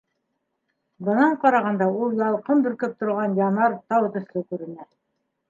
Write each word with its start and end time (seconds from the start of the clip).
Бынан 1.09 1.35
ҡарағанда 1.43 1.89
ул 2.05 2.15
ялҡын 2.21 2.65
бөркөп 2.69 2.97
торған 3.03 3.37
янар 3.43 3.79
тау 3.95 4.11
төҫлө 4.19 4.45
күренә. 4.55 4.91